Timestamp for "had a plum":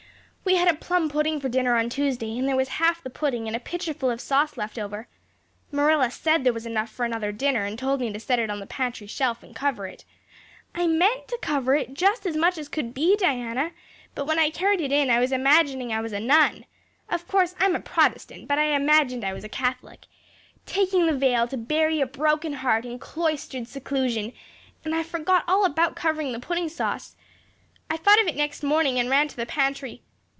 0.57-1.07